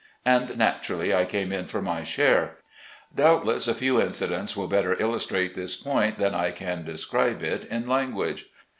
And 0.25 0.57
naturally, 0.57 1.13
I 1.13 1.25
came 1.25 1.53
in 1.53 1.67
for 1.67 1.79
my 1.79 2.03
share. 2.03 2.55
Doubtless, 3.15 3.67
a 3.67 3.75
few 3.75 4.01
incidents 4.01 4.57
will 4.57 4.65
better 4.67 4.99
illustrate 4.99 5.53
this 5.55 5.75
point, 5.75 6.17
than 6.17 6.33
I 6.33 6.49
can 6.49 6.83
describe 6.83 7.43
it 7.43 7.65
in 7.65 7.87
language. 7.87 8.47